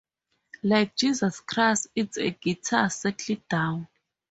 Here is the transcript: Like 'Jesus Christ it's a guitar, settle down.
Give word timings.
Like 0.63 0.95
'Jesus 0.95 1.41
Christ 1.41 1.85
it's 1.95 2.17
a 2.17 2.31
guitar, 2.31 2.89
settle 2.89 3.37
down. 3.47 3.87